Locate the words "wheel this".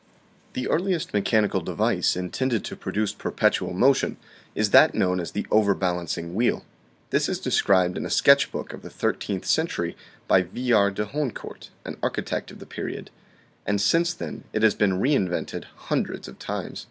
6.33-7.29